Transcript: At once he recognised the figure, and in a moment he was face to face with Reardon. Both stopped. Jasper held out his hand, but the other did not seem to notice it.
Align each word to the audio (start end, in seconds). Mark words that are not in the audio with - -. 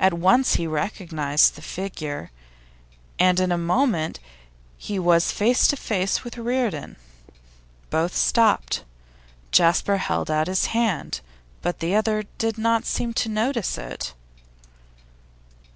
At 0.00 0.12
once 0.12 0.54
he 0.56 0.66
recognised 0.66 1.54
the 1.54 1.62
figure, 1.62 2.32
and 3.16 3.38
in 3.38 3.52
a 3.52 3.56
moment 3.56 4.18
he 4.76 4.98
was 4.98 5.30
face 5.30 5.68
to 5.68 5.76
face 5.76 6.24
with 6.24 6.36
Reardon. 6.36 6.96
Both 7.88 8.16
stopped. 8.16 8.82
Jasper 9.52 9.98
held 9.98 10.32
out 10.32 10.48
his 10.48 10.64
hand, 10.74 11.20
but 11.62 11.78
the 11.78 11.94
other 11.94 12.24
did 12.38 12.58
not 12.58 12.86
seem 12.86 13.14
to 13.14 13.28
notice 13.28 13.78
it. 13.78 14.14